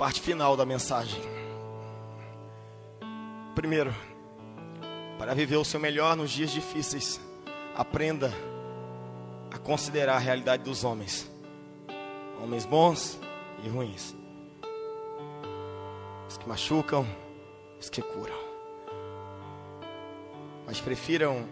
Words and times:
parte 0.00 0.18
final 0.18 0.56
da 0.56 0.64
mensagem. 0.64 1.20
Primeiro, 3.54 3.94
para 5.18 5.34
viver 5.34 5.58
o 5.58 5.64
seu 5.64 5.78
melhor 5.78 6.16
nos 6.16 6.30
dias 6.30 6.50
difíceis, 6.50 7.20
aprenda 7.76 8.32
a 9.52 9.58
considerar 9.58 10.16
a 10.16 10.18
realidade 10.18 10.62
dos 10.62 10.84
homens, 10.84 11.30
homens 12.42 12.64
bons 12.64 13.20
e 13.62 13.68
ruins, 13.68 14.16
os 16.26 16.38
que 16.38 16.48
machucam, 16.48 17.06
os 17.78 17.90
que 17.90 18.00
curam. 18.00 18.40
Mas 20.66 20.80
prefiram 20.80 21.46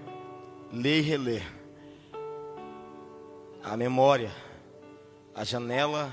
ler 0.73 1.01
e 1.01 1.03
reler 1.03 1.47
a 3.63 3.77
memória, 3.77 4.33
a 5.35 5.45
janela 5.45 6.11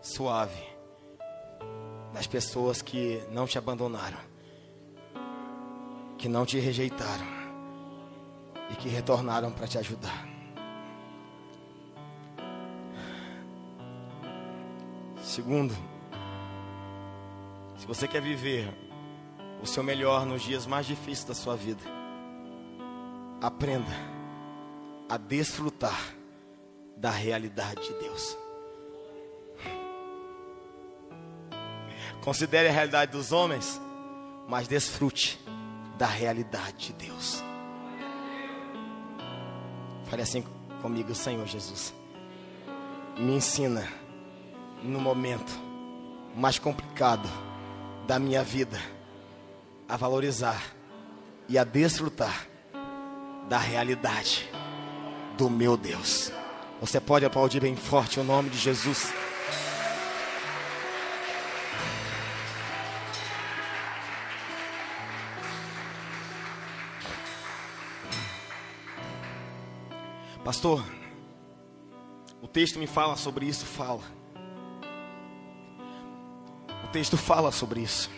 suave 0.00 0.77
das 2.18 2.26
pessoas 2.26 2.82
que 2.82 3.22
não 3.30 3.46
te 3.46 3.58
abandonaram, 3.58 4.18
que 6.18 6.28
não 6.28 6.44
te 6.44 6.58
rejeitaram 6.58 7.24
e 8.72 8.74
que 8.74 8.88
retornaram 8.88 9.52
para 9.52 9.68
te 9.68 9.78
ajudar. 9.78 10.26
Segundo, 15.22 15.72
se 17.76 17.86
você 17.86 18.08
quer 18.08 18.20
viver 18.20 18.68
o 19.62 19.66
seu 19.66 19.84
melhor 19.84 20.26
nos 20.26 20.42
dias 20.42 20.66
mais 20.66 20.86
difíceis 20.86 21.22
da 21.22 21.34
sua 21.34 21.54
vida, 21.54 21.84
aprenda 23.40 23.94
a 25.08 25.16
desfrutar 25.16 26.16
da 26.96 27.10
realidade 27.10 27.80
de 27.80 27.94
Deus. 28.00 28.47
Considere 32.22 32.68
a 32.68 32.72
realidade 32.72 33.12
dos 33.12 33.32
homens, 33.32 33.80
mas 34.48 34.68
desfrute 34.68 35.38
da 35.96 36.06
realidade 36.06 36.88
de 36.88 36.92
Deus. 36.92 37.42
Fale 40.06 40.22
assim 40.22 40.44
comigo, 40.80 41.14
Senhor 41.14 41.46
Jesus. 41.46 41.92
Me 43.18 43.34
ensina 43.34 43.86
no 44.82 45.00
momento 45.00 45.52
mais 46.34 46.58
complicado 46.58 47.28
da 48.06 48.18
minha 48.18 48.42
vida 48.42 48.80
a 49.88 49.96
valorizar 49.96 50.62
e 51.48 51.58
a 51.58 51.64
desfrutar 51.64 52.46
da 53.48 53.58
realidade 53.58 54.48
do 55.36 55.48
meu 55.50 55.76
Deus. 55.76 56.30
Você 56.80 57.00
pode 57.00 57.24
aplaudir 57.24 57.60
bem 57.60 57.74
forte 57.74 58.20
o 58.20 58.24
nome 58.24 58.50
de 58.50 58.58
Jesus. 58.58 59.12
Pastor, 70.48 70.82
o 72.40 72.48
texto 72.48 72.78
me 72.78 72.86
fala 72.86 73.16
sobre 73.16 73.44
isso, 73.44 73.66
fala. 73.66 74.00
O 76.84 76.88
texto 76.88 77.18
fala 77.18 77.52
sobre 77.52 77.82
isso. 77.82 78.10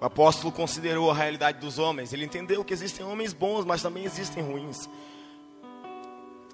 O 0.00 0.04
apóstolo 0.06 0.50
considerou 0.50 1.10
a 1.10 1.14
realidade 1.14 1.58
dos 1.58 1.78
homens. 1.78 2.14
Ele 2.14 2.24
entendeu 2.24 2.64
que 2.64 2.72
existem 2.72 3.04
homens 3.04 3.34
bons, 3.34 3.66
mas 3.66 3.82
também 3.82 4.06
existem 4.06 4.42
ruins. 4.42 4.88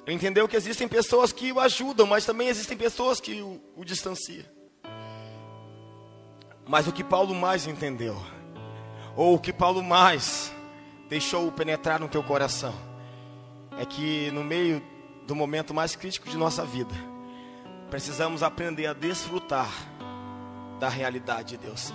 Ele 0.05 0.17
entendeu 0.17 0.49
que 0.49 0.57
existem 0.57 0.89
pessoas 0.89 1.33
que 1.33 1.53
o 1.53 1.61
ajudam, 1.61 2.05
mas 2.05 2.27
também 2.27 2.49
existem 2.49 2.77
pessoas 2.77 3.21
que 3.21 3.41
o, 3.41 3.63
o 3.77 3.85
distanciam. 3.85 4.47
Mas 6.67 6.89
o 6.89 6.93
que 6.93 7.05
Paulo 7.05 7.37
mais 7.37 7.69
entendeu, 7.69 8.21
ou 9.15 9.37
o 9.37 9.39
que 9.39 9.53
Paulo 9.53 9.81
mais 9.81 10.53
deixou 11.09 11.53
penetrar 11.53 12.01
no 12.01 12.09
teu 12.09 12.25
coração, 12.25 12.75
é 13.79 13.85
que 13.85 14.31
no 14.31 14.45
meio 14.45 14.83
do 15.27 15.35
momento 15.35 15.73
mais 15.73 15.97
crítico 15.97 16.29
de 16.29 16.37
nossa 16.37 16.65
vida, 16.65 16.95
precisamos 17.91 18.43
aprender 18.43 18.87
a 18.87 18.93
desfrutar 18.93 19.71
da 20.79 20.89
realidade 20.89 21.57
de 21.57 21.59
Deus. 21.59 21.93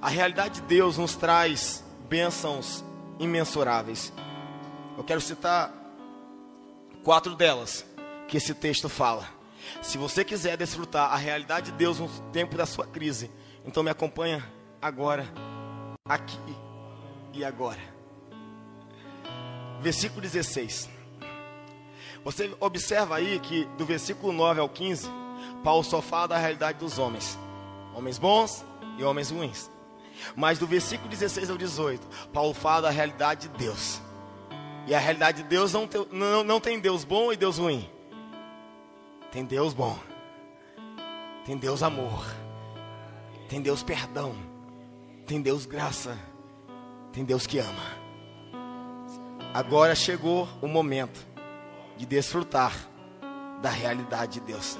A 0.00 0.08
realidade 0.08 0.60
de 0.60 0.66
Deus 0.66 0.98
nos 0.98 1.16
traz 1.16 1.84
bênçãos 2.08 2.84
imensuráveis. 3.18 4.12
Eu 4.96 5.04
quero 5.04 5.20
citar 5.20 5.72
quatro 7.02 7.34
delas 7.34 7.86
que 8.26 8.36
esse 8.36 8.54
texto 8.54 8.88
fala. 8.88 9.26
Se 9.82 9.98
você 9.98 10.24
quiser 10.24 10.56
desfrutar 10.56 11.12
a 11.12 11.16
realidade 11.16 11.70
de 11.70 11.78
Deus 11.78 11.98
no 11.98 12.08
tempo 12.32 12.56
da 12.56 12.66
sua 12.66 12.86
crise, 12.86 13.30
então 13.64 13.82
me 13.82 13.90
acompanha 13.90 14.44
agora, 14.80 15.26
aqui 16.04 16.38
e 17.32 17.44
agora. 17.44 17.97
Versículo 19.80 20.20
16. 20.20 20.88
Você 22.24 22.54
observa 22.60 23.16
aí 23.16 23.38
que 23.38 23.64
do 23.76 23.84
versículo 23.86 24.32
9 24.32 24.60
ao 24.60 24.68
15, 24.68 25.08
Paulo 25.62 25.84
só 25.84 26.02
fala 26.02 26.28
da 26.28 26.36
realidade 26.36 26.78
dos 26.78 26.98
homens, 26.98 27.38
homens 27.94 28.18
bons 28.18 28.64
e 28.98 29.04
homens 29.04 29.30
ruins. 29.30 29.70
Mas 30.34 30.58
do 30.58 30.66
versículo 30.66 31.08
16 31.08 31.50
ao 31.50 31.56
18, 31.56 32.06
Paulo 32.32 32.52
fala 32.52 32.82
da 32.82 32.90
realidade 32.90 33.48
de 33.48 33.56
Deus. 33.56 34.00
E 34.86 34.94
a 34.94 34.98
realidade 34.98 35.42
de 35.42 35.48
Deus 35.48 35.72
não, 35.72 35.86
tem, 35.86 36.06
não, 36.10 36.42
não 36.42 36.60
tem 36.60 36.80
Deus 36.80 37.04
bom 37.04 37.32
e 37.32 37.36
Deus 37.36 37.58
ruim. 37.58 37.88
Tem 39.30 39.44
Deus 39.44 39.74
bom. 39.74 39.98
Tem 41.44 41.56
Deus 41.56 41.82
amor. 41.82 42.24
Tem 43.48 43.60
Deus 43.60 43.82
perdão. 43.82 44.34
Tem 45.26 45.40
Deus 45.40 45.66
graça. 45.66 46.18
Tem 47.12 47.24
Deus 47.24 47.46
que 47.46 47.58
ama. 47.58 47.97
Agora 49.52 49.94
chegou 49.94 50.48
o 50.60 50.68
momento 50.68 51.26
de 51.96 52.06
desfrutar 52.06 52.72
da 53.60 53.70
realidade 53.70 54.34
de 54.34 54.40
Deus. 54.40 54.78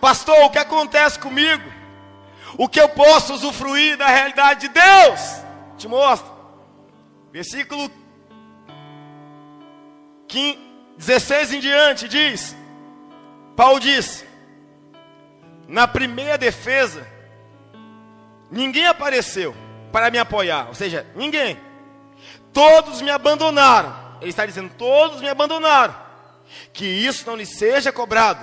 Pastor, 0.00 0.44
o 0.44 0.50
que 0.50 0.58
acontece 0.58 1.18
comigo? 1.18 1.64
O 2.56 2.68
que 2.68 2.80
eu 2.80 2.88
posso 2.88 3.34
usufruir 3.34 3.96
da 3.96 4.06
realidade 4.06 4.60
de 4.60 4.68
Deus? 4.68 5.20
Te 5.76 5.88
mostro. 5.88 6.34
Versículo 7.32 7.90
16 10.96 11.54
em 11.54 11.60
diante 11.60 12.08
diz: 12.08 12.56
Paulo 13.54 13.78
diz, 13.80 14.24
na 15.68 15.86
primeira 15.86 16.36
defesa, 16.38 17.06
ninguém 18.50 18.86
apareceu 18.86 19.54
para 19.92 20.10
me 20.10 20.18
apoiar, 20.18 20.68
ou 20.68 20.74
seja, 20.74 21.06
ninguém, 21.14 21.58
todos 22.52 23.02
me 23.02 23.10
abandonaram. 23.10 23.94
Ele 24.20 24.30
está 24.30 24.46
dizendo: 24.46 24.72
todos 24.76 25.20
me 25.20 25.28
abandonaram, 25.28 25.94
que 26.72 26.84
isso 26.84 27.26
não 27.26 27.36
lhe 27.36 27.46
seja 27.46 27.92
cobrado. 27.92 28.40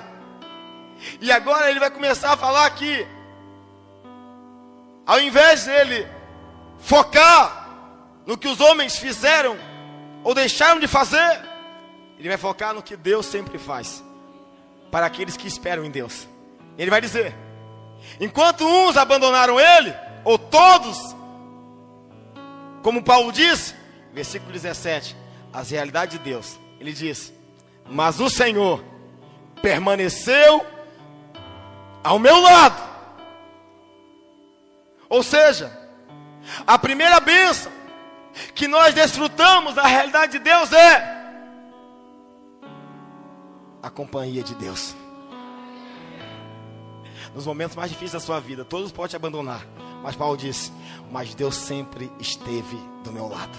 E 1.20 1.32
agora 1.32 1.70
ele 1.70 1.80
vai 1.80 1.90
começar 1.90 2.34
a 2.34 2.38
falar 2.38 2.70
que, 2.72 3.06
ao 5.06 5.20
invés 5.20 5.66
dele 5.66 6.08
focar 6.80 7.70
no 8.26 8.38
que 8.38 8.48
os 8.48 8.60
homens 8.60 8.98
fizeram 8.98 9.58
ou 10.24 10.34
deixaram 10.34 10.80
de 10.80 10.88
fazer, 10.88 11.42
ele 12.18 12.30
vai 12.30 12.38
focar 12.38 12.74
no 12.74 12.84
que 12.84 12.96
Deus 12.96 13.26
sempre 13.26 13.58
faz 13.58 14.04
para 14.92 15.06
aqueles 15.06 15.36
que 15.36 15.48
esperam 15.48 15.84
em 15.84 15.92
Deus. 15.92 16.28
Ele 16.78 16.92
vai 16.92 17.02
dizer: 17.02 17.36
enquanto 18.20 18.66
uns 18.66 18.96
abandonaram 18.96 19.60
ele, 19.60 19.94
ou 20.24 20.38
todos, 20.38 21.16
como 22.84 23.02
Paulo 23.02 23.32
diz, 23.32 23.74
versículo 24.14 24.52
17, 24.52 25.16
as 25.52 25.72
realidades 25.72 26.20
de 26.20 26.24
Deus. 26.24 26.60
Ele 26.80 26.92
diz: 26.92 27.34
Mas 27.90 28.20
o 28.20 28.30
Senhor 28.30 28.84
permaneceu 29.62 30.66
ao 32.04 32.20
meu 32.20 32.40
lado. 32.42 32.94
Ou 35.08 35.24
seja, 35.24 35.72
a 36.68 36.78
primeira 36.78 37.20
bênção 37.20 37.72
que 38.54 38.68
nós 38.68 38.94
desfrutamos 38.94 39.76
da 39.76 39.88
realidade 39.88 40.34
de 40.34 40.40
Deus 40.40 40.72
é 40.74 41.14
a 43.82 43.90
companhia 43.90 44.44
de 44.44 44.56
Deus. 44.56 44.96
Nos 47.34 47.46
momentos 47.46 47.76
mais 47.76 47.90
difíceis 47.90 48.12
da 48.14 48.20
sua 48.20 48.40
vida, 48.40 48.66
todos 48.66 48.92
podem 48.92 49.10
te 49.12 49.16
abandonar. 49.16 49.66
Mas 50.04 50.16
Paulo 50.16 50.38
disse: 50.38 50.72
Mas 51.10 51.34
Deus 51.34 51.56
sempre 51.56 52.12
esteve 52.20 52.78
do 53.04 53.12
meu 53.12 53.28
lado. 53.28 53.58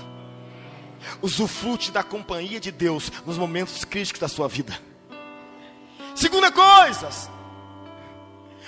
Usufrute 1.21 1.91
da 1.91 2.03
companhia 2.03 2.61
de 2.61 2.71
Deus 2.71 3.11
nos 3.27 3.39
momentos 3.39 3.85
críticos 3.85 4.21
da 4.21 4.29
sua 4.29 4.47
vida. 4.47 4.79
Segunda 6.15 6.53
coisa, 6.53 7.09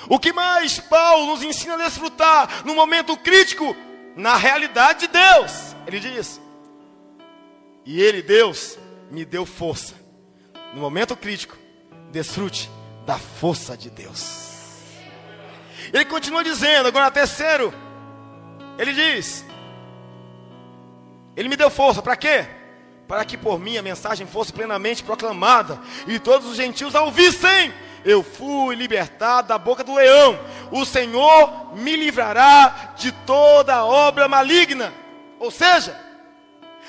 o 0.09 0.19
que 0.19 0.33
mais 0.33 0.81
Paulo 0.81 1.27
nos 1.27 1.43
ensina 1.43 1.75
a 1.75 1.85
desfrutar 1.85 2.65
no 2.65 2.75
momento 2.75 3.17
crítico, 3.17 3.77
na 4.17 4.37
realidade 4.37 5.01
de 5.01 5.09
Deus. 5.09 5.77
Ele 5.87 6.01
diz: 6.01 6.41
E 7.85 8.01
Ele, 8.01 8.23
Deus, 8.23 8.79
me 9.11 9.25
deu 9.25 9.45
força 9.47 9.95
no 10.75 10.81
momento 10.81 11.17
crítico, 11.17 11.57
desfrute 12.11 12.71
da 13.07 13.19
força 13.19 13.77
de 13.77 13.91
Deus. 13.91 14.46
Ele 15.93 16.05
continua 16.05 16.43
dizendo, 16.43 16.89
agora 16.89 17.11
terceiro, 17.11 17.73
ele 18.79 18.93
diz: 18.93 19.45
Ele 21.37 21.49
me 21.49 21.57
deu 21.57 21.71
força, 21.71 22.03
para 22.03 22.17
quê? 22.17 22.47
Para 23.09 23.25
que 23.25 23.37
por 23.37 23.59
mim 23.59 23.77
a 23.77 23.83
mensagem 23.83 24.27
fosse 24.27 24.53
plenamente 24.53 25.03
proclamada 25.03 25.79
e 26.07 26.19
todos 26.19 26.49
os 26.49 26.57
gentios 26.57 26.95
a 26.95 27.03
ouvissem. 27.03 27.73
Eu 28.05 28.23
fui 28.23 28.77
libertado 28.77 29.49
da 29.49 29.59
boca 29.59 29.83
do 29.83 29.95
leão. 29.95 30.39
O 30.71 30.85
Senhor 30.85 31.75
me 31.75 31.97
livrará 31.97 32.93
de 32.97 33.11
toda 33.11 33.85
obra 33.85 34.29
maligna. 34.29 34.93
Ou 35.41 35.51
seja, 35.51 35.99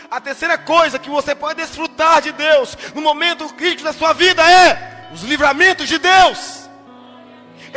a 0.09 0.21
terceira 0.21 0.57
coisa 0.57 1.00
que 1.00 1.09
você 1.09 1.33
pode 1.33 1.59
desfrutar 1.59 2.21
de 2.21 2.31
Deus 2.31 2.77
no 2.93 3.01
momento 3.01 3.51
crítico 3.53 3.83
da 3.83 3.93
sua 3.93 4.13
vida 4.13 4.43
é 4.50 5.09
os 5.11 5.23
livramentos 5.23 5.88
de 5.88 5.97
Deus. 5.97 6.56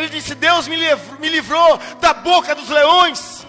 Ele 0.00 0.08
disse: 0.08 0.34
Deus 0.34 0.66
me 0.66 0.76
livrou, 0.76 1.18
me 1.18 1.28
livrou 1.28 1.78
da 2.00 2.14
boca 2.14 2.54
dos 2.54 2.68
leões. 2.68 3.46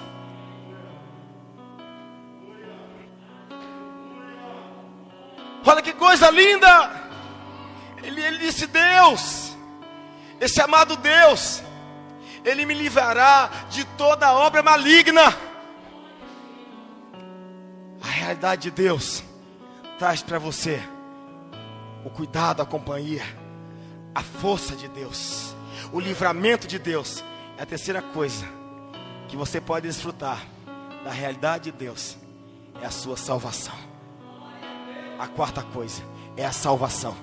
Olha 5.66 5.82
que 5.82 5.94
coisa 5.94 6.30
linda! 6.30 6.92
Ele, 8.04 8.22
ele 8.22 8.38
disse: 8.40 8.68
Deus, 8.68 9.56
esse 10.40 10.62
amado 10.62 10.98
Deus, 10.98 11.64
Ele 12.44 12.66
me 12.66 12.74
livrará 12.74 13.50
de 13.70 13.86
toda 13.86 14.34
obra 14.34 14.62
maligna. 14.62 15.34
A 18.02 18.08
realidade 18.08 18.64
de 18.64 18.72
Deus 18.72 19.24
traz 20.00 20.24
para 20.24 20.40
você 20.40 20.82
o 22.04 22.10
cuidado, 22.10 22.62
a 22.62 22.66
companhia, 22.66 23.24
a 24.16 24.22
força 24.22 24.76
de 24.76 24.88
Deus, 24.88 25.56
o 25.92 26.00
livramento 26.00 26.68
de 26.68 26.80
Deus. 26.80 27.24
É 27.58 27.64
a 27.64 27.66
terceira 27.66 28.02
coisa 28.02 28.46
que 29.28 29.36
você 29.36 29.62
pode 29.62 29.88
desfrutar 29.88 30.46
da 31.04 31.12
realidade 31.12 31.72
de 31.72 31.78
Deus 31.78 32.18
é 32.82 32.86
a 32.86 32.92
sua 32.92 33.16
salvação. 33.16 33.76
A 35.20 35.28
quarta 35.28 35.62
coisa 35.62 36.02
é 36.36 36.46
a 36.46 36.52
salvação. 36.52 37.16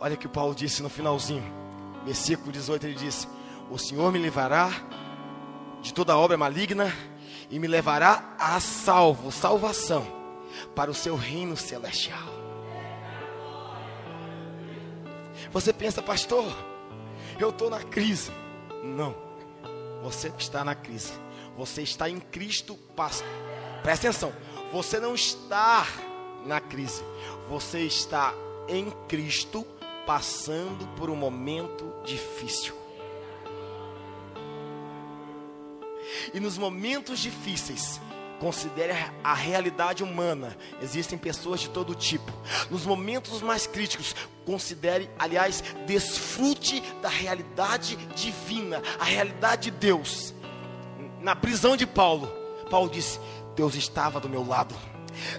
Olha 0.00 0.14
o 0.14 0.18
que 0.18 0.28
Paulo 0.28 0.54
disse 0.54 0.82
no 0.82 0.88
finalzinho, 0.88 1.44
versículo 2.04 2.52
18: 2.52 2.86
ele 2.86 2.94
disse: 2.94 3.26
O 3.68 3.76
Senhor 3.76 4.12
me 4.12 4.18
livrará 4.18 4.70
de 5.82 5.92
toda 5.92 6.16
obra 6.16 6.36
maligna 6.36 6.92
e 7.50 7.58
me 7.58 7.66
levará 7.66 8.36
a 8.38 8.60
salvo, 8.60 9.32
salvação, 9.32 10.06
para 10.74 10.90
o 10.90 10.94
seu 10.94 11.16
reino 11.16 11.56
celestial. 11.56 12.47
Você 15.52 15.72
pensa, 15.72 16.02
pastor, 16.02 16.46
eu 17.38 17.50
estou 17.50 17.70
na 17.70 17.82
crise. 17.82 18.30
Não, 18.84 19.14
você 20.02 20.32
está 20.38 20.64
na 20.64 20.74
crise. 20.74 21.12
Você 21.56 21.82
está 21.82 22.08
em 22.08 22.20
Cristo. 22.20 22.78
Presta 23.82 24.08
atenção, 24.08 24.32
você 24.72 25.00
não 25.00 25.14
está 25.14 25.86
na 26.46 26.60
crise, 26.60 27.02
você 27.48 27.80
está 27.80 28.34
em 28.68 28.90
Cristo 29.08 29.66
passando 30.06 30.86
por 30.96 31.10
um 31.10 31.16
momento 31.16 31.92
difícil. 32.04 32.74
E 36.32 36.40
nos 36.40 36.56
momentos 36.56 37.18
difíceis, 37.18 38.00
considere 38.38 38.92
a 39.22 39.34
realidade 39.34 40.02
humana. 40.02 40.56
Existem 40.80 41.18
pessoas 41.18 41.60
de 41.60 41.70
todo 41.70 41.94
tipo. 41.94 42.32
Nos 42.70 42.86
momentos 42.86 43.42
mais 43.42 43.66
críticos, 43.66 44.14
considere, 44.44 45.10
aliás, 45.18 45.62
desfrute 45.86 46.80
da 47.02 47.08
realidade 47.08 47.96
divina, 48.14 48.82
a 48.98 49.04
realidade 49.04 49.70
de 49.70 49.72
Deus. 49.72 50.34
Na 51.20 51.34
prisão 51.34 51.76
de 51.76 51.86
Paulo, 51.86 52.28
Paulo 52.70 52.88
disse: 52.88 53.18
Deus 53.54 53.74
estava 53.74 54.20
do 54.20 54.28
meu 54.28 54.46
lado. 54.46 54.74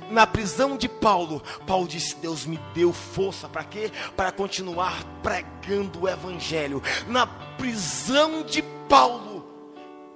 Na 0.10 0.28
prisão 0.28 0.76
de 0.76 0.90
Paulo, 0.90 1.42
Paulo 1.66 1.88
disse: 1.88 2.16
Deus 2.18 2.46
me 2.46 2.60
deu 2.74 2.92
força 2.92 3.48
para 3.48 3.64
quê? 3.64 3.92
Para 4.16 4.32
continuar 4.32 5.04
pregando 5.24 6.02
o 6.02 6.10
Evangelho. 6.10 6.84
Na 7.08 7.26
prisão 7.26 8.44
de 8.44 8.62
Paulo, 8.90 9.48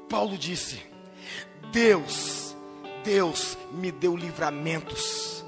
Paulo 0.09 0.37
disse: 0.37 0.81
Deus, 1.71 2.42
Deus 3.03 3.57
me 3.71 3.91
deu 3.91 4.15
livramentos. 4.15 5.45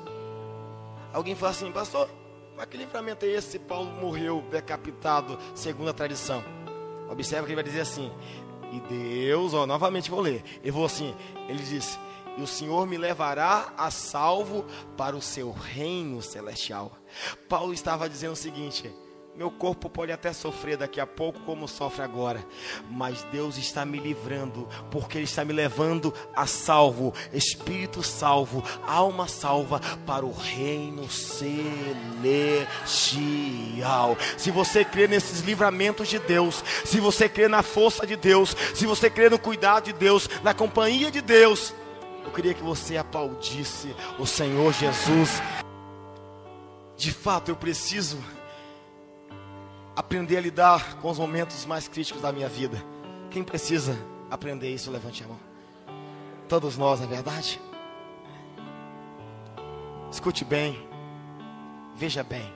Alguém 1.13 1.35
fala 1.35 1.51
assim, 1.51 1.71
pastor, 1.71 2.09
mas 2.57 2.65
que 2.67 2.77
livramento 2.77 3.25
é 3.25 3.29
esse 3.29 3.51
se 3.51 3.59
Paulo 3.59 3.89
morreu 3.91 4.43
decapitado, 4.49 5.37
segundo 5.53 5.89
a 5.89 5.93
tradição? 5.93 6.43
Observa 7.09 7.45
que 7.45 7.51
ele 7.51 7.61
vai 7.61 7.63
dizer 7.63 7.81
assim: 7.81 8.11
E 8.71 8.79
Deus, 8.81 9.53
ó, 9.53 9.65
novamente 9.65 10.09
vou 10.09 10.21
ler. 10.21 10.43
Ele 10.61 10.71
falou 10.71 10.87
assim: 10.87 11.15
Ele 11.47 11.61
disse: 11.61 11.99
e 12.37 12.41
o 12.41 12.47
Senhor 12.47 12.85
me 12.85 12.97
levará 12.97 13.73
a 13.77 13.89
salvo 13.89 14.65
para 14.97 15.15
o 15.15 15.21
seu 15.21 15.51
reino 15.51 16.21
celestial. 16.21 16.91
Paulo 17.47 17.73
estava 17.73 18.09
dizendo 18.09 18.33
o 18.33 18.37
seguinte: 18.37 18.93
meu 19.35 19.51
corpo 19.51 19.89
pode 19.89 20.13
até 20.13 20.31
sofrer 20.31 20.77
daqui 20.77 20.97
a 20.97 21.05
pouco, 21.05 21.41
como 21.41 21.67
sofre 21.67 22.03
agora, 22.03 22.41
mas 22.89 23.21
Deus 23.33 23.57
está 23.57 23.85
me 23.85 23.99
livrando, 23.99 24.65
porque 24.89 25.17
Ele 25.17 25.25
está 25.25 25.43
me 25.43 25.51
levando 25.51 26.13
a 26.33 26.47
salvo, 26.47 27.13
espírito 27.33 28.01
salvo, 28.01 28.63
alma 28.87 29.27
salva 29.27 29.81
para 30.05 30.25
o 30.25 30.31
reino 30.31 31.09
celestial. 31.09 31.75
Se 34.37 34.51
você 34.51 34.85
crê 34.85 35.05
nesses 35.05 35.41
livramentos 35.41 36.07
de 36.07 36.17
Deus, 36.17 36.63
se 36.85 37.01
você 37.01 37.27
crê 37.27 37.49
na 37.49 37.61
força 37.61 38.07
de 38.07 38.15
Deus, 38.15 38.55
se 38.73 38.85
você 38.85 39.09
crê 39.09 39.29
no 39.29 39.37
cuidado 39.37 39.83
de 39.85 39.93
Deus, 39.93 40.29
na 40.43 40.53
companhia 40.53 41.11
de 41.11 41.19
Deus, 41.19 41.73
eu 42.23 42.31
queria 42.31 42.53
que 42.53 42.63
você 42.63 42.95
aplaudisse 42.95 43.93
o 44.17 44.25
Senhor 44.25 44.71
Jesus. 44.71 45.41
De 46.95 47.11
fato, 47.11 47.51
eu 47.51 47.55
preciso 47.57 48.17
aprender 49.95 50.37
a 50.37 50.41
lidar 50.41 50.95
com 50.97 51.09
os 51.09 51.17
momentos 51.17 51.65
mais 51.65 51.87
críticos 51.87 52.21
da 52.21 52.31
minha 52.31 52.49
vida. 52.49 52.83
Quem 53.31 53.43
precisa 53.43 53.97
aprender 54.29 54.73
isso, 54.73 54.91
levante 54.91 55.23
a 55.23 55.27
mão. 55.27 55.39
Todos 56.49 56.77
nós, 56.77 56.99
não 56.99 57.07
é 57.07 57.09
verdade? 57.09 57.59
Escute 60.11 60.43
bem, 60.43 60.77
veja 61.95 62.23
bem. 62.23 62.53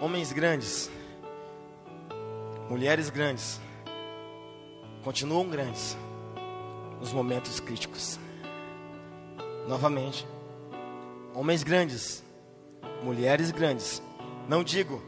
Homens 0.00 0.32
grandes, 0.32 0.90
mulheres 2.68 3.10
grandes, 3.10 3.60
continuam 5.02 5.48
grandes 5.48 5.96
nos 7.00 7.12
momentos 7.12 7.60
críticos. 7.60 8.18
Novamente, 9.68 10.26
homens 11.34 11.62
grandes, 11.62 12.24
mulheres 13.02 13.50
grandes, 13.50 14.02
não 14.48 14.62
digo 14.62 15.02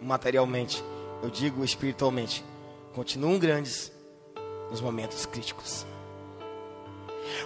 materialmente, 0.00 0.82
eu 1.22 1.30
digo 1.30 1.64
espiritualmente, 1.64 2.44
continuam 2.94 3.38
grandes 3.38 3.92
nos 4.70 4.80
momentos 4.80 5.26
críticos. 5.26 5.86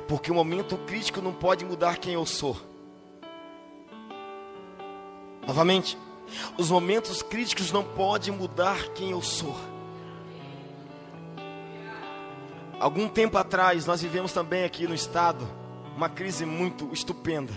Porque 0.07 0.31
o 0.31 0.35
momento 0.35 0.77
crítico 0.79 1.21
não 1.21 1.33
pode 1.33 1.65
mudar 1.65 1.99
quem 1.99 2.15
eu 2.15 2.25
sou. 2.27 2.57
Novamente, 5.47 5.99
os 6.57 6.71
momentos 6.71 7.23
críticos 7.23 7.73
não 7.73 7.83
podem 7.83 8.33
mudar 8.33 8.89
quem 8.95 9.11
eu 9.11 9.21
sou. 9.21 9.55
Algum 12.79 13.09
tempo 13.09 13.39
atrás, 13.39 13.87
nós 13.87 14.03
vivemos 14.03 14.33
também 14.33 14.65
aqui 14.65 14.87
no 14.87 14.95
estado 14.95 15.47
uma 15.97 16.09
crise 16.09 16.45
muito 16.45 16.93
estupenda. 16.93 17.53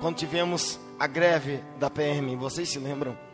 Quando 0.00 0.16
tivemos 0.16 0.78
a 0.98 1.06
greve 1.06 1.62
da 1.78 1.88
PM, 1.88 2.36
vocês 2.36 2.68
se 2.68 2.78
lembram? 2.78 3.25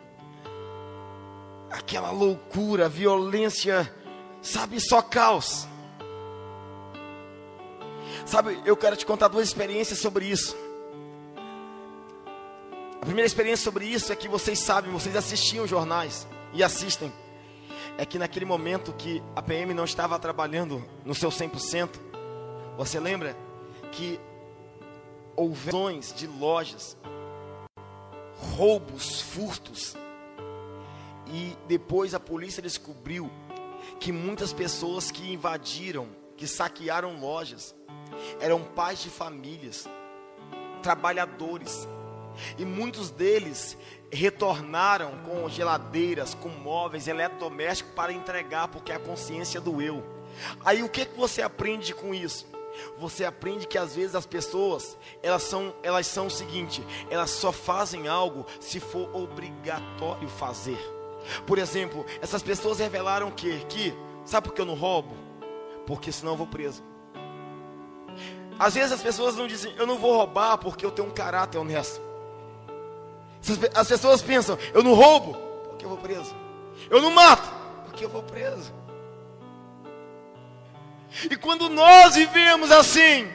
Aquela 1.92 2.10
loucura, 2.10 2.88
violência, 2.88 3.94
sabe, 4.40 4.80
só 4.80 5.02
caos. 5.02 5.68
Sabe, 8.24 8.58
eu 8.64 8.74
quero 8.78 8.96
te 8.96 9.04
contar 9.04 9.28
duas 9.28 9.46
experiências 9.46 9.98
sobre 9.98 10.24
isso. 10.24 10.56
A 12.96 13.04
primeira 13.04 13.26
experiência 13.26 13.62
sobre 13.62 13.84
isso 13.84 14.10
é 14.10 14.16
que 14.16 14.26
vocês 14.26 14.58
sabem, 14.58 14.90
vocês 14.90 15.14
assistiam 15.14 15.66
jornais 15.66 16.26
e 16.54 16.64
assistem. 16.64 17.12
É 17.98 18.06
que 18.06 18.18
naquele 18.18 18.46
momento 18.46 18.94
que 18.94 19.22
a 19.36 19.42
PM 19.42 19.74
não 19.74 19.84
estava 19.84 20.18
trabalhando 20.18 20.82
no 21.04 21.14
seu 21.14 21.28
100%, 21.28 21.90
você 22.74 22.98
lembra 22.98 23.36
que 23.90 24.18
houve 25.36 25.70
de 26.16 26.26
lojas, 26.26 26.96
roubos, 28.56 29.20
furtos. 29.20 29.94
E 31.32 31.56
depois 31.66 32.14
a 32.14 32.20
polícia 32.20 32.62
descobriu 32.62 33.30
que 33.98 34.12
muitas 34.12 34.52
pessoas 34.52 35.10
que 35.10 35.32
invadiram, 35.32 36.08
que 36.36 36.46
saquearam 36.46 37.18
lojas, 37.18 37.74
eram 38.38 38.62
pais 38.62 39.00
de 39.02 39.08
famílias, 39.08 39.88
trabalhadores. 40.82 41.88
E 42.58 42.64
muitos 42.64 43.10
deles 43.10 43.78
retornaram 44.10 45.18
com 45.24 45.48
geladeiras, 45.48 46.34
com 46.34 46.48
móveis, 46.48 47.08
eletrodomésticos 47.08 47.94
para 47.94 48.12
entregar, 48.12 48.68
porque 48.68 48.92
a 48.92 48.98
consciência 48.98 49.60
doeu. 49.60 50.04
Aí 50.64 50.82
o 50.82 50.88
que, 50.88 51.06
que 51.06 51.16
você 51.16 51.40
aprende 51.40 51.94
com 51.94 52.14
isso? 52.14 52.46
Você 52.98 53.24
aprende 53.24 53.66
que 53.66 53.78
às 53.78 53.94
vezes 53.94 54.14
as 54.14 54.26
pessoas, 54.26 54.98
elas 55.22 55.42
são, 55.42 55.74
elas 55.82 56.06
são 56.06 56.26
o 56.26 56.30
seguinte, 56.30 56.82
elas 57.10 57.30
só 57.30 57.52
fazem 57.52 58.08
algo 58.08 58.46
se 58.60 58.80
for 58.80 59.14
obrigatório 59.14 60.28
fazer. 60.28 61.01
Por 61.46 61.58
exemplo, 61.58 62.04
essas 62.20 62.42
pessoas 62.42 62.78
revelaram 62.78 63.30
que, 63.30 63.64
que 63.66 63.94
sabe 64.24 64.48
por 64.48 64.54
que 64.54 64.60
eu 64.60 64.66
não 64.66 64.74
roubo? 64.74 65.14
Porque 65.86 66.12
senão 66.12 66.32
eu 66.32 66.36
vou 66.36 66.46
preso. 66.46 66.82
Às 68.58 68.74
vezes 68.74 68.92
as 68.92 69.02
pessoas 69.02 69.36
não 69.36 69.46
dizem, 69.46 69.74
eu 69.76 69.86
não 69.86 69.98
vou 69.98 70.16
roubar 70.16 70.58
porque 70.58 70.84
eu 70.84 70.90
tenho 70.90 71.08
um 71.08 71.12
caráter 71.12 71.58
honesto. 71.58 72.00
As 73.74 73.88
pessoas 73.88 74.22
pensam, 74.22 74.56
eu 74.72 74.82
não 74.82 74.94
roubo 74.94 75.34
porque 75.68 75.84
eu 75.84 75.88
vou 75.88 75.98
preso. 75.98 76.34
Eu 76.88 77.02
não 77.02 77.10
mato 77.10 77.48
porque 77.84 78.04
eu 78.04 78.08
vou 78.08 78.22
preso. 78.22 78.72
E 81.30 81.36
quando 81.36 81.68
nós 81.68 82.14
vivemos 82.14 82.70
assim, 82.70 83.28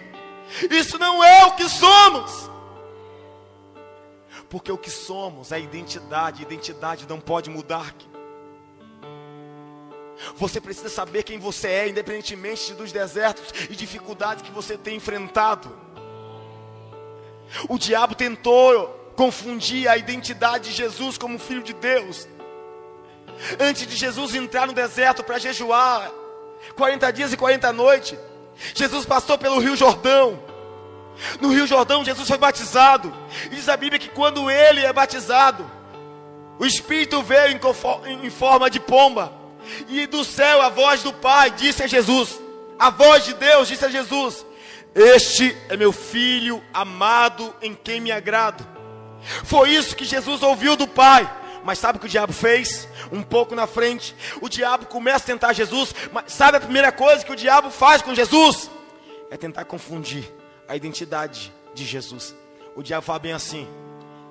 isso 0.70 0.98
não 0.98 1.24
é 1.24 1.46
o 1.46 1.52
que 1.52 1.68
somos. 1.70 2.50
Porque 4.50 4.72
o 4.72 4.78
que 4.78 4.90
somos 4.90 5.52
é 5.52 5.60
identidade, 5.60 6.42
identidade 6.42 7.06
não 7.08 7.20
pode 7.20 7.50
mudar. 7.50 7.94
Você 10.36 10.60
precisa 10.60 10.90
saber 10.90 11.24
quem 11.24 11.38
você 11.38 11.68
é, 11.68 11.90
independentemente 11.90 12.74
dos 12.74 12.92
desertos 12.92 13.54
e 13.70 13.76
dificuldades 13.76 14.44
que 14.44 14.52
você 14.52 14.78
tem 14.78 14.98
enfrentado. 14.98 15.72
O 17.70 17.78
diabo 17.78 18.16
tentou 18.16 19.14
confundir 19.16 19.88
a 19.88 19.98
identidade 19.98 20.70
de 20.70 20.76
Jesus 20.76 21.18
como 21.18 21.40
filho 21.40 21.64
de 21.64 21.74
Deus. 21.74 22.28
Antes 23.60 23.86
de 23.86 23.96
Jesus 23.96 24.34
entrar 24.36 24.68
no 24.68 24.74
deserto 24.74 25.24
para 25.24 25.38
jejuar, 25.38 26.12
40 26.76 27.12
dias 27.12 27.34
e 27.34 27.38
40 27.38 27.72
noites. 27.74 28.18
Jesus 28.74 29.06
passou 29.06 29.38
pelo 29.38 29.60
Rio 29.60 29.76
Jordão. 29.76 30.40
No 31.42 31.50
Rio 31.50 31.68
Jordão, 31.68 32.06
Jesus 32.06 32.28
foi 32.28 32.38
batizado. 32.38 33.14
E 33.46 33.56
diz 33.56 33.68
a 33.70 33.78
Bíblia 33.78 34.00
que 34.00 34.10
quando 34.10 34.50
ele 34.50 34.86
é 34.86 34.94
batizado, 34.94 35.70
o 36.60 36.66
Espírito 36.66 37.22
veio 37.22 37.60
em 38.22 38.30
forma 38.30 38.70
de 38.70 38.80
pomba. 38.80 39.32
E 39.90 40.08
do 40.08 40.24
céu 40.24 40.62
a 40.62 40.70
voz 40.70 41.04
do 41.04 41.14
Pai 41.14 41.52
disse 41.52 41.84
a 41.84 41.88
Jesus: 41.88 42.40
A 42.80 42.90
voz 42.90 43.26
de 43.26 43.34
Deus 43.34 43.68
disse 43.68 43.86
a 43.86 43.90
Jesus: 43.90 44.46
Este 44.96 45.56
é 45.70 45.76
meu 45.76 45.92
filho 45.92 46.64
amado 46.74 47.54
em 47.62 47.74
quem 47.74 48.00
me 48.00 48.12
agrado. 48.12 48.66
Foi 49.44 49.72
isso 49.72 49.96
que 49.96 50.06
Jesus 50.06 50.42
ouviu 50.42 50.76
do 50.76 50.88
Pai. 50.88 51.30
Mas 51.64 51.80
sabe 51.80 51.98
o 51.98 52.00
que 52.00 52.06
o 52.06 52.10
diabo 52.10 52.32
fez? 52.32 52.88
Um 53.12 53.22
pouco 53.22 53.54
na 53.54 53.68
frente, 53.68 54.16
o 54.40 54.48
diabo 54.48 54.86
começa 54.86 55.26
a 55.26 55.28
tentar 55.28 55.52
Jesus, 55.52 55.94
mas 56.14 56.32
sabe 56.32 56.56
a 56.56 56.62
primeira 56.62 56.94
coisa 56.94 57.26
que 57.26 57.32
o 57.32 57.36
diabo 57.36 57.70
faz 57.70 58.02
com 58.02 58.16
Jesus? 58.16 58.72
É 59.30 59.36
tentar 59.36 59.66
confundir 59.66 60.32
a 60.68 60.76
identidade 60.76 61.54
de 61.74 61.86
Jesus. 61.86 62.36
O 62.76 62.84
diabo 62.84 63.06
fala 63.06 63.20
bem 63.20 63.34
assim: 63.34 63.68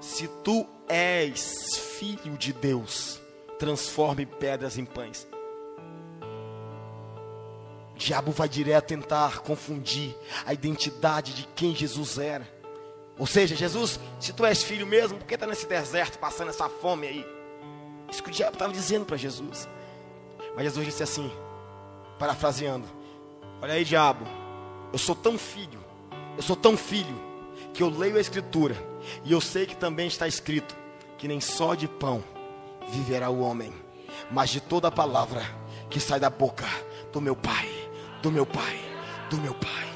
se 0.00 0.28
tu 0.42 0.66
és 0.88 1.76
filho 1.98 2.36
de 2.36 2.52
Deus, 2.52 3.20
transforme 3.58 4.26
pedras 4.26 4.78
em 4.78 4.84
pães. 4.84 5.26
O 7.94 7.98
diabo 7.98 8.30
vai 8.30 8.48
direto 8.48 8.88
tentar 8.88 9.40
confundir 9.40 10.14
a 10.44 10.52
identidade 10.52 11.32
de 11.32 11.48
quem 11.54 11.74
Jesus 11.74 12.18
era. 12.18 12.46
Ou 13.18 13.26
seja, 13.26 13.56
Jesus, 13.56 13.98
se 14.20 14.34
tu 14.34 14.44
és 14.44 14.62
filho 14.62 14.86
mesmo, 14.86 15.18
por 15.18 15.26
que 15.26 15.34
está 15.34 15.46
nesse 15.46 15.66
deserto 15.66 16.18
passando 16.18 16.50
essa 16.50 16.68
fome 16.68 17.06
aí? 17.06 17.26
Isso 18.10 18.22
que 18.22 18.28
o 18.28 18.32
diabo 18.32 18.52
estava 18.52 18.72
dizendo 18.72 19.06
para 19.06 19.16
Jesus. 19.16 19.66
Mas 20.54 20.64
Jesus 20.64 20.84
disse 20.84 21.02
assim, 21.02 21.32
parafraseando: 22.18 22.86
Olha 23.62 23.74
aí, 23.74 23.84
diabo, 23.84 24.26
eu 24.92 24.98
sou 24.98 25.14
tão 25.14 25.38
filho, 25.38 25.80
eu 26.36 26.42
sou 26.42 26.56
tão 26.56 26.76
filho, 26.76 27.18
que 27.72 27.82
eu 27.82 27.88
leio 27.88 28.16
a 28.16 28.20
Escritura, 28.20 28.76
e 29.24 29.32
eu 29.32 29.40
sei 29.40 29.66
que 29.66 29.76
também 29.76 30.06
está 30.06 30.28
escrito: 30.28 30.76
que 31.18 31.26
nem 31.26 31.40
só 31.40 31.74
de 31.74 31.88
pão 31.88 32.22
viverá 32.88 33.30
o 33.30 33.40
homem, 33.40 33.72
mas 34.30 34.50
de 34.50 34.60
toda 34.60 34.88
a 34.88 34.92
palavra 34.92 35.42
que 35.88 36.00
sai 36.00 36.20
da 36.20 36.30
boca 36.30 36.66
do 37.12 37.20
meu 37.20 37.36
Pai, 37.36 37.68
do 38.22 38.30
meu 38.30 38.44
Pai, 38.44 38.80
do 39.30 39.36
meu 39.38 39.54
Pai. 39.54 39.86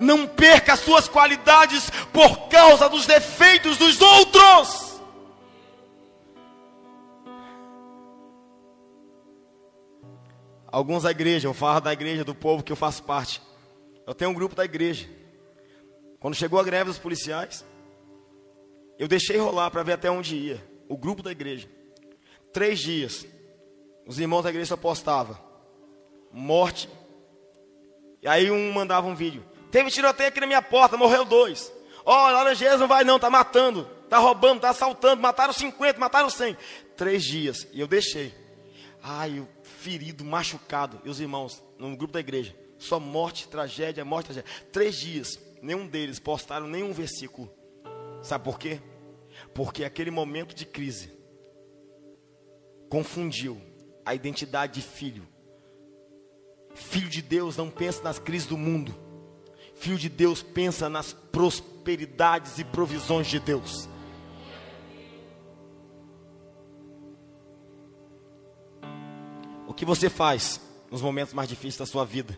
Não 0.00 0.26
perca 0.26 0.74
as 0.74 0.80
suas 0.80 1.08
qualidades 1.08 1.90
por 2.12 2.48
causa 2.48 2.88
dos 2.88 3.06
defeitos 3.06 3.78
dos 3.78 4.00
outros. 4.00 4.85
Alguns 10.76 11.04
da 11.04 11.10
igreja, 11.10 11.48
eu 11.48 11.54
falo 11.54 11.80
da 11.80 11.90
igreja, 11.90 12.22
do 12.22 12.34
povo 12.34 12.62
que 12.62 12.70
eu 12.70 12.76
faço 12.76 13.02
parte. 13.02 13.40
Eu 14.06 14.14
tenho 14.14 14.30
um 14.30 14.34
grupo 14.34 14.54
da 14.54 14.62
igreja. 14.62 15.08
Quando 16.20 16.34
chegou 16.34 16.60
a 16.60 16.62
greve 16.62 16.90
dos 16.90 16.98
policiais, 16.98 17.64
eu 18.98 19.08
deixei 19.08 19.38
rolar 19.38 19.70
para 19.70 19.82
ver 19.82 19.92
até 19.94 20.10
onde 20.10 20.36
ia. 20.36 20.62
O 20.86 20.94
grupo 20.94 21.22
da 21.22 21.32
igreja. 21.32 21.66
Três 22.52 22.78
dias. 22.78 23.26
Os 24.06 24.18
irmãos 24.18 24.42
da 24.42 24.50
igreja 24.50 24.66
só 24.66 24.76
postavam 24.76 25.38
morte. 26.30 26.90
E 28.20 28.28
aí 28.28 28.50
um 28.50 28.70
mandava 28.70 29.06
um 29.06 29.14
vídeo. 29.14 29.42
Teve 29.70 29.90
tiroteio 29.90 30.28
aqui 30.28 30.40
na 30.40 30.46
minha 30.46 30.60
porta, 30.60 30.94
morreu 30.94 31.24
dois. 31.24 31.72
Ó, 32.04 32.12
oh, 32.12 32.30
Laranjeiras 32.30 32.80
não 32.80 32.86
vai 32.86 33.02
não, 33.02 33.18
tá 33.18 33.30
matando, 33.30 33.88
tá 34.10 34.18
roubando, 34.18 34.60
tá 34.60 34.68
assaltando, 34.68 35.22
mataram 35.22 35.54
50, 35.54 35.98
mataram 35.98 36.28
100. 36.28 36.54
Três 36.98 37.24
dias, 37.24 37.66
e 37.72 37.80
eu 37.80 37.86
deixei. 37.86 38.44
Ai, 39.08 39.46
ferido, 39.62 40.24
machucado, 40.24 41.00
e 41.04 41.08
os 41.08 41.20
irmãos, 41.20 41.62
no 41.78 41.96
grupo 41.96 42.14
da 42.14 42.20
igreja, 42.20 42.56
só 42.78 42.98
morte, 42.98 43.46
tragédia, 43.46 44.04
morte, 44.04 44.26
tragédia. 44.26 44.50
Três 44.72 44.96
dias, 44.96 45.38
nenhum 45.62 45.86
deles 45.86 46.18
postaram 46.18 46.66
nenhum 46.66 46.92
versículo. 46.92 47.48
Sabe 48.22 48.44
por 48.44 48.58
quê? 48.58 48.80
Porque 49.54 49.84
aquele 49.84 50.10
momento 50.10 50.54
de 50.54 50.66
crise 50.66 51.12
confundiu 52.88 53.60
a 54.04 54.14
identidade 54.14 54.80
de 54.80 54.82
filho. 54.82 55.26
Filho 56.74 57.08
de 57.08 57.22
Deus 57.22 57.56
não 57.56 57.70
pensa 57.70 58.02
nas 58.02 58.18
crises 58.18 58.48
do 58.48 58.56
mundo 58.56 59.06
Filho 59.76 59.98
de 59.98 60.08
Deus 60.08 60.42
pensa 60.42 60.88
nas 60.88 61.12
prosperidades 61.12 62.58
e 62.58 62.64
provisões 62.64 63.26
de 63.26 63.38
Deus. 63.38 63.88
Que 69.76 69.84
você 69.84 70.08
faz 70.08 70.60
nos 70.90 71.02
momentos 71.02 71.34
mais 71.34 71.48
difíceis 71.48 71.76
da 71.76 71.86
sua 71.86 72.04
vida? 72.04 72.36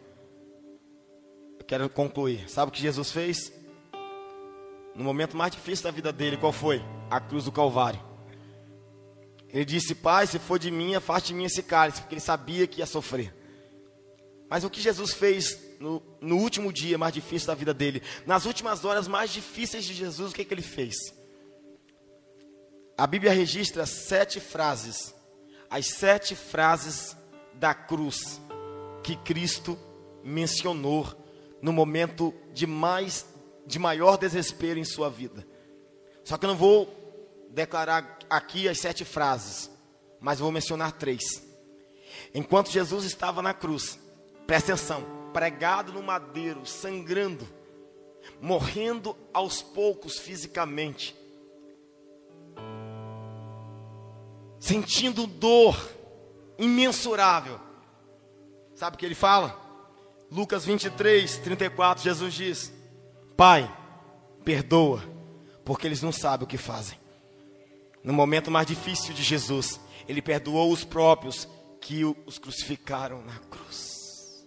Eu 1.58 1.64
quero 1.64 1.88
concluir. 1.88 2.48
Sabe 2.50 2.70
o 2.70 2.72
que 2.72 2.82
Jesus 2.82 3.12
fez? 3.12 3.52
No 4.94 5.04
momento 5.04 5.36
mais 5.36 5.52
difícil 5.52 5.84
da 5.84 5.90
vida 5.92 6.12
dele, 6.12 6.36
qual 6.36 6.52
foi? 6.52 6.82
A 7.08 7.20
cruz 7.20 7.44
do 7.44 7.52
Calvário. 7.52 8.00
Ele 9.50 9.64
disse: 9.64 9.94
Pai, 9.94 10.26
se 10.26 10.38
for 10.38 10.58
de 10.58 10.70
mim, 10.70 10.94
afaste 10.94 11.28
de 11.28 11.34
mim 11.34 11.44
esse 11.44 11.62
cálice, 11.62 12.00
porque 12.00 12.14
ele 12.14 12.20
sabia 12.20 12.66
que 12.66 12.80
ia 12.80 12.86
sofrer. 12.86 13.32
Mas 14.50 14.64
o 14.64 14.70
que 14.70 14.80
Jesus 14.80 15.12
fez 15.12 15.58
no, 15.78 16.02
no 16.20 16.36
último 16.38 16.72
dia 16.72 16.98
mais 16.98 17.14
difícil 17.14 17.46
da 17.46 17.54
vida 17.54 17.72
dele, 17.72 18.02
nas 18.26 18.44
últimas 18.46 18.84
horas 18.84 19.06
mais 19.06 19.30
difíceis 19.30 19.84
de 19.84 19.94
Jesus, 19.94 20.32
o 20.32 20.34
que, 20.34 20.44
que 20.44 20.52
ele 20.52 20.62
fez? 20.62 20.96
A 22.96 23.06
Bíblia 23.06 23.32
registra 23.32 23.86
sete 23.86 24.40
frases, 24.40 25.14
as 25.70 25.86
sete 25.86 26.34
frases 26.34 27.16
da 27.58 27.74
cruz 27.74 28.40
que 29.02 29.16
Cristo 29.16 29.78
mencionou 30.22 31.06
no 31.60 31.72
momento 31.72 32.32
de 32.52 32.66
mais 32.66 33.26
de 33.66 33.78
maior 33.78 34.16
desespero 34.16 34.78
em 34.78 34.84
sua 34.84 35.10
vida. 35.10 35.46
Só 36.24 36.38
que 36.38 36.46
eu 36.46 36.48
não 36.48 36.56
vou 36.56 36.88
declarar 37.50 38.18
aqui 38.30 38.68
as 38.68 38.78
sete 38.78 39.04
frases, 39.04 39.70
mas 40.20 40.38
vou 40.38 40.50
mencionar 40.50 40.92
três. 40.92 41.42
Enquanto 42.34 42.70
Jesus 42.70 43.04
estava 43.04 43.42
na 43.42 43.52
cruz, 43.52 43.98
presta 44.46 44.72
atenção 44.72 45.18
pregado 45.32 45.92
no 45.92 46.02
madeiro, 46.02 46.64
sangrando, 46.64 47.46
morrendo 48.40 49.16
aos 49.32 49.60
poucos 49.60 50.18
fisicamente, 50.18 51.14
sentindo 54.58 55.26
dor 55.26 55.97
imensurável. 56.58 57.60
Sabe 58.74 58.96
o 58.96 58.98
que 58.98 59.06
ele 59.06 59.14
fala? 59.14 59.58
Lucas 60.30 60.64
23, 60.64 61.38
34, 61.38 62.04
Jesus 62.04 62.34
diz: 62.34 62.72
Pai, 63.36 63.70
perdoa, 64.44 65.02
porque 65.64 65.86
eles 65.86 66.02
não 66.02 66.12
sabem 66.12 66.44
o 66.44 66.48
que 66.48 66.58
fazem. 66.58 66.98
No 68.02 68.12
momento 68.12 68.50
mais 68.50 68.66
difícil 68.66 69.14
de 69.14 69.22
Jesus, 69.22 69.80
ele 70.06 70.22
perdoou 70.22 70.72
os 70.72 70.84
próprios 70.84 71.48
que 71.80 72.04
os 72.04 72.38
crucificaram 72.38 73.22
na 73.22 73.38
cruz. 73.50 74.46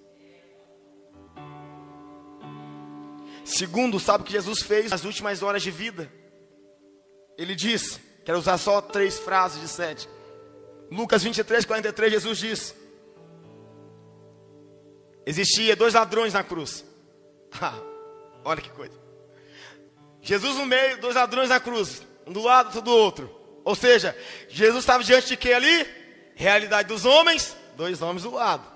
Segundo, 3.44 4.00
sabe 4.00 4.24
o 4.24 4.26
que 4.26 4.32
Jesus 4.32 4.62
fez 4.62 4.92
nas 4.92 5.04
últimas 5.04 5.44
horas 5.44 5.62
de 5.62 5.72
vida? 5.72 6.12
Ele 7.38 7.54
disse, 7.54 8.00
quero 8.24 8.38
usar 8.40 8.58
só 8.58 8.82
três 8.82 9.20
frases 9.20 9.60
de 9.62 9.68
sete. 9.68 10.08
Lucas 10.92 11.24
23, 11.24 11.64
43, 11.64 12.12
Jesus 12.12 12.38
disse: 12.38 12.76
Existia 15.26 15.74
dois 15.74 15.94
ladrões 15.94 16.34
na 16.34 16.44
cruz. 16.44 16.84
Olha 18.44 18.62
que 18.62 18.70
coisa. 18.70 19.00
Jesus 20.22 20.58
no 20.58 20.66
meio, 20.66 21.00
dois 21.00 21.16
ladrões 21.16 21.50
na 21.50 21.60
cruz, 21.60 22.06
um 22.28 22.34
do 22.34 22.42
lado, 22.42 22.68
outro 22.68 22.82
do 22.82 22.92
outro. 22.92 23.42
Ou 23.64 23.74
seja, 23.74 24.16
Jesus 24.50 24.80
estava 24.80 25.04
diante 25.04 25.28
de 25.28 25.38
quem 25.38 25.54
ali? 25.54 25.88
Realidade 26.36 26.90
dos 26.90 27.06
homens, 27.06 27.56
dois 27.78 28.02
homens 28.02 28.24
do 28.24 28.32
lado. 28.32 28.70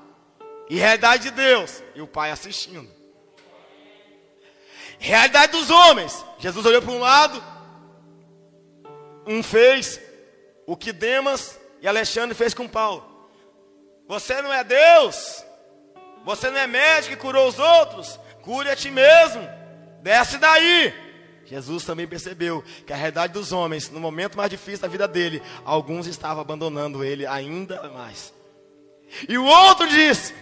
E 0.70 0.78
realidade 0.78 1.24
de 1.24 1.32
Deus, 1.32 1.84
e 1.94 2.02
o 2.02 2.08
Pai 2.08 2.32
assistindo. 2.32 2.90
Realidade 4.98 5.52
dos 5.52 5.70
homens. 5.70 6.24
Jesus 6.40 6.66
olhou 6.66 6.82
para 6.82 6.92
um 6.92 7.00
lado, 7.00 7.44
um 9.28 9.44
fez 9.44 10.00
o 10.66 10.78
que 10.78 10.94
Demas 10.94 11.60
e 11.82 11.88
Alexandre 11.88 12.36
fez 12.36 12.54
com 12.54 12.68
Paulo. 12.68 13.04
Você 14.08 14.42
não 14.42 14.54
é 14.54 14.64
Deus. 14.64 15.44
Você 16.24 16.50
não 16.50 16.58
é 16.58 16.68
médico 16.68 17.16
que 17.16 17.22
curou 17.22 17.48
os 17.48 17.60
outros. 17.60 18.20
Cure 18.42 18.70
a 18.70 18.76
ti 18.76 18.90
mesmo. 18.90 19.48
Desce 20.02 20.38
daí. 20.38 20.94
Jesus 21.46 21.84
também 21.84 22.08
percebeu 22.08 22.64
que 22.86 22.94
a 22.94 22.96
realidade 22.96 23.34
dos 23.34 23.52
homens, 23.52 23.90
no 23.90 24.00
momento 24.00 24.36
mais 24.36 24.50
difícil 24.50 24.82
da 24.82 24.88
vida 24.88 25.08
dele, 25.08 25.42
alguns 25.64 26.08
estavam 26.08 26.42
abandonando 26.42 27.04
ele 27.04 27.26
ainda 27.26 27.90
mais. 27.90 28.34
E 29.30 29.38
o 29.38 29.46
outro 29.46 29.88
disse: 29.88 30.34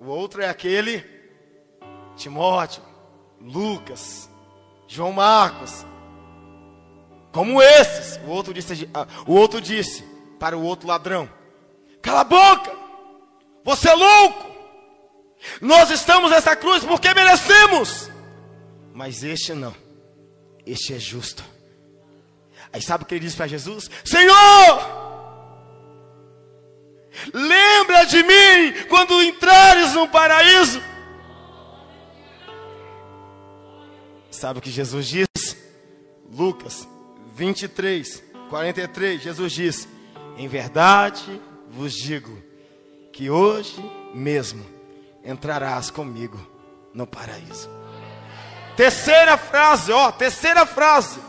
o 0.00 0.06
outro 0.06 0.42
é 0.42 0.48
aquele 0.48 1.04
Timóteo, 2.16 2.82
Lucas, 3.40 4.28
João 4.88 5.12
Marcos, 5.12 5.86
como 7.34 7.60
esses. 7.60 8.18
O 8.24 8.30
outro 8.30 8.54
disse, 8.54 8.88
ah, 8.94 9.06
o 9.26 9.34
outro 9.34 9.60
disse 9.60 10.04
para 10.38 10.56
o 10.56 10.62
outro 10.62 10.86
ladrão: 10.86 11.28
Cala 12.00 12.20
a 12.20 12.24
boca, 12.24 12.72
você 13.64 13.88
é 13.90 13.94
louco. 13.94 14.54
Nós 15.60 15.90
estamos 15.90 16.30
nessa 16.30 16.54
cruz 16.56 16.84
porque 16.84 17.12
merecemos. 17.12 18.08
Mas 18.94 19.24
este 19.24 19.52
não. 19.52 19.74
Este 20.64 20.94
é 20.94 20.98
justo. 20.98 21.44
Aí 22.72 22.80
sabe 22.80 23.02
o 23.02 23.06
que 23.06 23.14
ele 23.14 23.24
disse 23.24 23.36
para 23.36 23.48
Jesus? 23.48 23.90
Senhor! 24.04 25.04
Lembra 27.32 28.04
de 28.04 28.22
mim 28.22 28.86
quando 28.88 29.22
entrares 29.22 29.92
no 29.92 30.08
paraíso. 30.08 30.80
Sabe 34.30 34.60
o 34.60 34.62
que 34.62 34.70
Jesus 34.70 35.06
disse? 35.06 35.56
Lucas 36.30 36.88
23, 37.34 38.22
43. 38.48 39.20
Jesus 39.20 39.52
disse: 39.52 39.88
Em 40.36 40.46
verdade 40.46 41.40
vos 41.68 41.92
digo 41.92 42.40
que 43.12 43.28
hoje 43.28 43.82
mesmo 44.14 44.64
entrarás 45.24 45.90
comigo 45.90 46.38
no 46.92 47.06
paraíso. 47.06 47.68
Terceira 48.76 49.36
frase, 49.36 49.92
ó, 49.92 50.12
terceira 50.12 50.64
frase. 50.64 51.20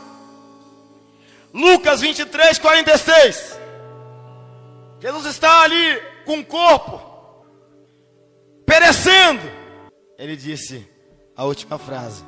Lucas 1.52 2.00
23, 2.00 2.58
46. 2.58 3.58
Jesus 5.00 5.26
está 5.26 5.62
ali 5.62 6.00
com 6.24 6.38
o 6.40 6.44
corpo 6.44 7.00
perecendo. 8.64 9.42
Ele 10.18 10.36
disse 10.36 10.88
a 11.34 11.44
última 11.44 11.78
frase: 11.78 12.22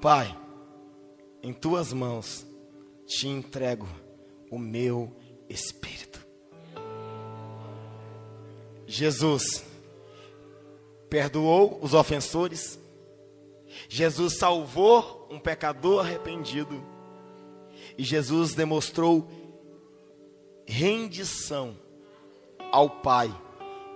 Pai, 0.00 0.36
em 1.42 1.52
tuas 1.52 1.92
mãos 1.92 2.46
te 3.06 3.28
entrego 3.28 3.86
o 4.50 4.58
meu 4.58 5.16
espírito. 5.48 6.26
Jesus 8.86 9.64
perdoou 11.08 11.78
os 11.82 11.94
ofensores. 11.94 12.78
Jesus 13.88 14.38
salvou 14.38 15.28
um 15.30 15.38
pecador 15.38 16.04
arrependido. 16.04 16.82
E 17.96 18.04
Jesus 18.04 18.54
demonstrou 18.54 19.28
rendição 20.66 21.78
ao 22.72 22.90
Pai, 22.90 23.34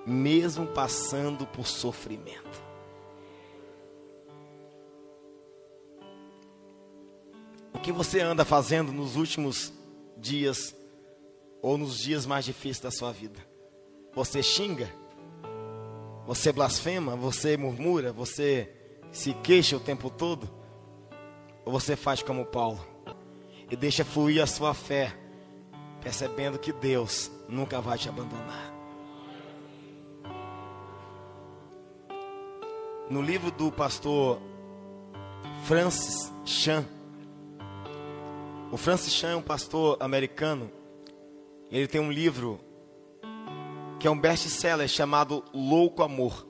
mesmo 0.06 0.66
passando 0.68 1.46
por 1.46 1.66
sofrimento. 1.66 2.69
O 7.80 7.82
que 7.82 7.92
você 7.92 8.20
anda 8.20 8.44
fazendo 8.44 8.92
nos 8.92 9.16
últimos 9.16 9.72
dias 10.14 10.76
ou 11.62 11.78
nos 11.78 11.98
dias 11.98 12.26
mais 12.26 12.44
difíceis 12.44 12.78
da 12.78 12.90
sua 12.90 13.10
vida? 13.10 13.40
Você 14.14 14.42
xinga? 14.42 14.92
Você 16.26 16.52
blasfema? 16.52 17.16
Você 17.16 17.56
murmura? 17.56 18.12
Você 18.12 18.70
se 19.10 19.32
queixa 19.32 19.78
o 19.78 19.80
tempo 19.80 20.10
todo? 20.10 20.46
Ou 21.64 21.72
você 21.72 21.96
faz 21.96 22.22
como 22.22 22.44
Paulo 22.44 22.86
e 23.70 23.74
deixa 23.74 24.04
fluir 24.04 24.42
a 24.42 24.46
sua 24.46 24.74
fé, 24.74 25.16
percebendo 26.02 26.58
que 26.58 26.74
Deus 26.74 27.32
nunca 27.48 27.80
vai 27.80 27.96
te 27.96 28.10
abandonar? 28.10 28.74
No 33.08 33.22
livro 33.22 33.50
do 33.50 33.72
pastor 33.72 34.38
Francis 35.64 36.30
Chan, 36.44 36.84
o 38.72 38.76
Francis 38.76 39.12
Chan 39.12 39.30
é 39.30 39.37
um 39.37 39.42
pastor 39.42 39.96
americano. 40.00 40.70
Ele 41.70 41.88
tem 41.88 42.00
um 42.00 42.11
livro 42.11 42.61
que 43.98 44.06
é 44.06 44.11
um 44.11 44.18
best-seller 44.18 44.88
chamado 44.88 45.44
Louco 45.52 46.02
Amor. 46.02 46.46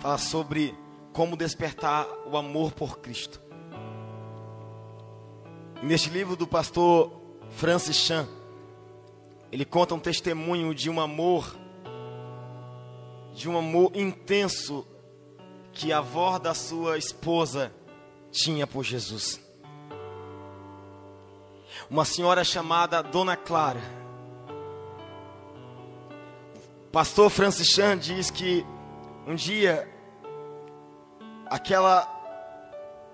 Fala 0.00 0.18
sobre 0.18 0.74
como 1.12 1.36
despertar 1.36 2.06
o 2.30 2.36
amor 2.36 2.72
por 2.72 2.98
Cristo. 2.98 3.40
Neste 5.82 6.10
livro 6.10 6.36
do 6.36 6.46
pastor 6.46 7.10
Francis 7.50 7.96
Chan, 7.96 8.28
ele 9.50 9.64
conta 9.64 9.94
um 9.94 9.98
testemunho 9.98 10.74
de 10.74 10.90
um 10.90 11.00
amor, 11.00 11.56
de 13.34 13.48
um 13.48 13.56
amor 13.56 13.92
intenso 13.94 14.86
que 15.72 15.90
a 15.90 15.98
avó 15.98 16.38
da 16.38 16.52
sua 16.52 16.98
esposa 16.98 17.72
tinha 18.30 18.66
por 18.66 18.84
Jesus 18.84 19.40
uma 21.92 22.06
senhora 22.06 22.42
chamada 22.42 23.02
Dona 23.02 23.36
Clara. 23.36 23.82
Pastor 26.90 27.28
Francis 27.28 27.68
Chan 27.68 27.98
diz 27.98 28.30
que 28.30 28.64
um 29.26 29.34
dia 29.34 29.86
aquela 31.44 32.08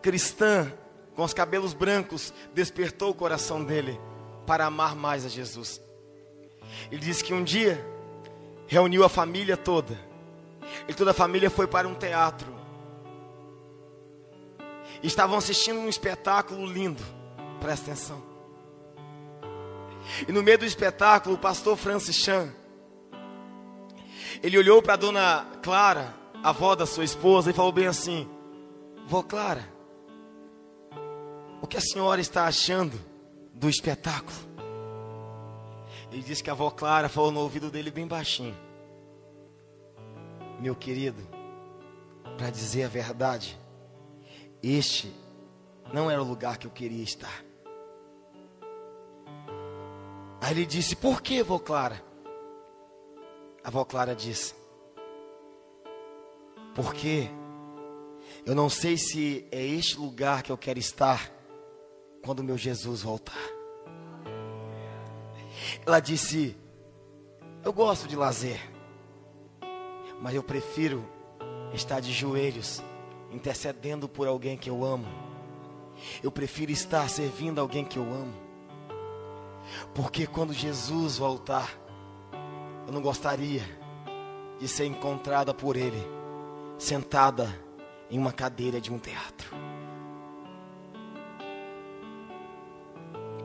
cristã 0.01 0.73
com 1.17 1.25
os 1.25 1.35
cabelos 1.35 1.75
brancos 1.75 2.33
despertou 2.55 3.11
o 3.11 3.15
coração 3.15 3.65
dele 3.65 4.01
para 4.47 4.67
amar 4.67 4.95
mais 4.95 5.27
a 5.27 5.29
Jesus. 5.29 5.81
Ele 6.89 7.01
diz 7.01 7.21
que 7.21 7.35
um 7.35 7.43
dia 7.43 7.85
reuniu 8.69 9.03
a 9.03 9.09
família 9.09 9.57
toda. 9.57 9.99
E 10.87 10.95
toda 10.95 11.11
a 11.11 11.15
família 11.15 11.51
foi 11.51 11.67
para 11.67 11.89
um 11.89 11.97
teatro. 11.97 12.55
Estavam 15.03 15.37
assistindo 15.37 15.81
um 15.81 15.89
espetáculo 15.89 16.65
lindo. 16.65 17.03
Presta 17.61 17.91
atenção. 17.91 18.38
E 20.27 20.33
no 20.33 20.43
meio 20.43 20.59
do 20.59 20.65
espetáculo, 20.65 21.35
o 21.35 21.39
pastor 21.39 21.77
Francis 21.77 22.17
Chan, 22.17 22.53
ele 24.43 24.59
olhou 24.59 24.83
para 24.83 24.95
a 24.95 24.97
dona 24.97 25.47
Clara, 25.63 26.15
avó 26.43 26.75
da 26.75 26.87
sua 26.87 27.05
esposa, 27.05 27.51
e 27.51 27.55
falou 27.55 27.73
bem 27.73 27.87
assim: 27.87 28.29
Vó 29.07 29.23
Clara, 29.23 29.69
o 31.61 31.67
que 31.67 31.77
a 31.77 31.81
senhora 31.81 32.21
está 32.21 32.47
achando 32.47 32.99
do 33.53 33.69
espetáculo? 33.69 34.37
Ele 36.11 36.23
disse 36.23 36.43
que 36.43 36.51
a 36.51 36.53
avó 36.53 36.71
Clara 36.71 37.09
falou 37.09 37.31
no 37.31 37.41
ouvido 37.41 37.71
dele 37.71 37.91
bem 37.91 38.07
baixinho: 38.07 38.57
Meu 40.61 40.75
querido, 40.75 41.23
para 42.37 42.51
dizer 42.51 42.85
a 42.85 42.89
verdade, 42.89 43.59
este 44.63 45.13
não 45.93 46.11
era 46.11 46.23
o 46.23 46.27
lugar 46.27 46.59
que 46.59 46.67
eu 46.67 46.71
queria 46.71 47.03
estar. 47.03 47.48
Aí 50.41 50.53
ele 50.53 50.67
disse: 50.67 50.95
Por 50.97 51.21
que, 51.21 51.43
vó 51.43 51.59
Clara? 51.59 52.03
A 53.63 53.71
vó 53.71 53.85
Clara 53.85 54.15
disse: 54.15 54.55
Porque 56.75 57.29
eu 58.47 58.55
não 58.55 58.71
sei 58.71 58.97
se 58.97 59.47
é 59.51 59.63
este 59.63 59.99
lugar 59.99 60.43
que 60.43 60.51
eu 60.51 60.59
quero 60.59 60.79
estar 60.79 61.31
quando 62.25 62.45
meu 62.45 62.57
Jesus 62.57 63.03
voltar. 63.03 63.59
Ela 65.85 66.01
disse: 66.01 66.57
Eu 67.65 67.73
gosto 67.73 68.07
de 68.07 68.17
lazer, 68.17 68.61
mas 70.21 70.35
eu 70.35 70.43
prefiro 70.43 71.05
estar 71.75 72.01
de 72.01 72.13
joelhos 72.13 72.83
intercedendo 73.31 74.09
por 74.09 74.27
alguém 74.27 74.57
que 74.57 74.71
eu 74.71 74.85
amo. 74.85 75.07
Eu 76.23 76.31
prefiro 76.31 76.71
estar 76.71 77.09
servindo 77.11 77.61
alguém 77.61 77.85
que 77.85 77.99
eu 77.99 78.05
amo. 78.05 78.48
Porque 79.95 80.27
quando 80.27 80.53
Jesus 80.53 81.19
voltar, 81.19 81.69
eu 82.87 82.93
não 82.93 83.01
gostaria 83.01 83.63
de 84.59 84.67
ser 84.67 84.87
encontrada 84.87 85.53
por 85.53 85.77
Ele, 85.77 86.03
sentada 86.79 87.49
em 88.11 88.19
uma 88.19 88.33
cadeira 88.33 88.81
de 88.81 88.93
um 88.93 88.99
teatro. 88.99 89.55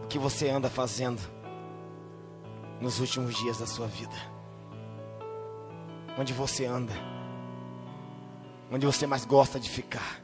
O 0.04 0.08
que 0.08 0.18
você 0.18 0.50
anda 0.50 0.70
fazendo 0.70 1.22
nos 2.80 3.00
últimos 3.00 3.36
dias 3.36 3.58
da 3.58 3.66
sua 3.66 3.88
vida? 3.88 4.16
Onde 6.18 6.34
você 6.34 6.66
anda? 6.66 6.94
Onde 8.72 8.86
você 8.86 9.06
mais 9.06 9.26
gosta 9.26 9.60
de 9.60 9.70
ficar? 9.70 10.23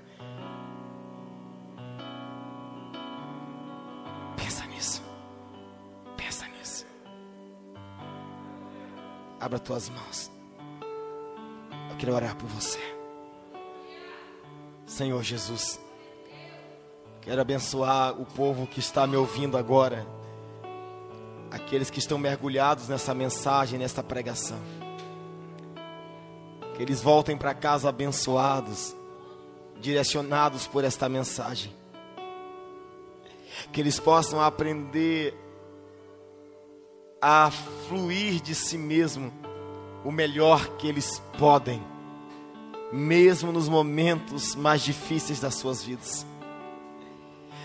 Abra 9.39 9.57
tuas 9.57 9.89
mãos. 9.89 10.29
Eu 11.89 11.95
quero 11.97 12.13
orar 12.13 12.35
por 12.35 12.47
você. 12.49 12.79
Senhor 14.85 15.23
Jesus. 15.23 15.79
Quero 17.21 17.39
abençoar 17.39 18.19
o 18.19 18.25
povo 18.25 18.67
que 18.67 18.79
está 18.79 19.07
me 19.07 19.15
ouvindo 19.15 19.57
agora. 19.57 20.05
Aqueles 21.51 21.89
que 21.89 21.99
estão 21.99 22.17
mergulhados 22.17 22.89
nessa 22.89 23.13
mensagem, 23.13 23.79
nessa 23.79 24.03
pregação. 24.03 24.59
Que 26.75 26.83
eles 26.83 27.01
voltem 27.01 27.37
para 27.37 27.53
casa 27.53 27.87
abençoados, 27.87 28.95
direcionados 29.79 30.67
por 30.67 30.83
esta 30.83 31.07
mensagem. 31.07 31.73
Que 33.71 33.79
eles 33.79 33.99
possam 33.99 34.41
aprender 34.41 35.33
a 37.21 37.51
fluir 37.87 38.41
de 38.41 38.55
si 38.55 38.77
mesmo 38.77 39.31
o 40.03 40.11
melhor 40.11 40.67
que 40.77 40.87
eles 40.87 41.21
podem, 41.37 41.81
mesmo 42.91 43.51
nos 43.51 43.67
momentos 43.67 44.55
mais 44.55 44.81
difíceis 44.81 45.39
das 45.39 45.55
suas 45.55 45.83
vidas. 45.83 46.25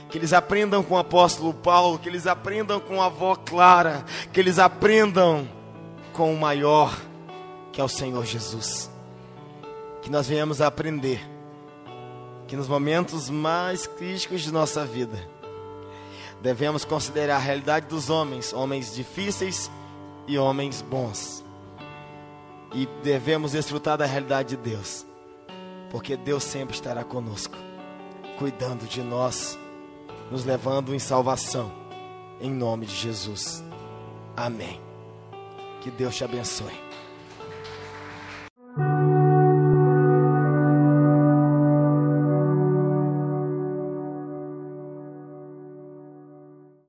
Que 0.08 0.18
eles 0.18 0.32
aprendam 0.32 0.82
com 0.82 0.94
o 0.94 0.98
apóstolo 0.98 1.54
Paulo, 1.54 1.98
que 1.98 2.08
eles 2.08 2.26
aprendam 2.26 2.78
com 2.78 3.00
a 3.00 3.06
avó 3.06 3.34
Clara, 3.34 4.04
que 4.32 4.40
eles 4.40 4.58
aprendam 4.58 5.48
com 6.12 6.32
o 6.32 6.38
maior, 6.38 6.96
que 7.72 7.80
é 7.80 7.84
o 7.84 7.88
Senhor 7.88 8.24
Jesus 8.24 8.94
que 10.04 10.10
nós 10.10 10.28
venhamos 10.28 10.60
a 10.60 10.66
aprender 10.66 11.18
que 12.46 12.54
nos 12.54 12.68
momentos 12.68 13.30
mais 13.30 13.86
críticos 13.86 14.42
de 14.42 14.52
nossa 14.52 14.84
vida, 14.84 15.18
devemos 16.44 16.84
considerar 16.84 17.36
a 17.36 17.38
realidade 17.38 17.86
dos 17.86 18.10
homens, 18.10 18.52
homens 18.52 18.94
difíceis 18.94 19.70
e 20.26 20.36
homens 20.36 20.82
bons. 20.82 21.42
E 22.74 22.86
devemos 23.02 23.52
desfrutar 23.52 23.96
da 23.96 24.04
realidade 24.04 24.50
de 24.50 24.56
Deus, 24.58 25.06
porque 25.90 26.18
Deus 26.18 26.44
sempre 26.44 26.74
estará 26.74 27.02
conosco, 27.02 27.56
cuidando 28.38 28.84
de 28.86 29.00
nós, 29.00 29.58
nos 30.30 30.44
levando 30.44 30.94
em 30.94 30.98
salvação, 30.98 31.72
em 32.38 32.50
nome 32.50 32.84
de 32.84 32.94
Jesus. 32.94 33.64
Amém. 34.36 34.78
Que 35.80 35.90
Deus 35.90 36.14
te 36.14 36.24
abençoe. 36.24 36.78